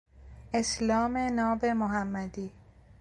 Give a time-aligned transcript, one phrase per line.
[0.53, 2.51] اسلام ناب محمدی